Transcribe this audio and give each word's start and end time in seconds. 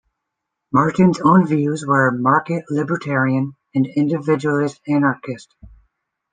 Martin's 0.73 1.19
own 1.21 1.45
views 1.45 1.85
were 1.85 2.09
market-libertarian 2.11 3.55
and 3.75 3.85
individualist 3.85 4.81
anarchist. 4.87 5.55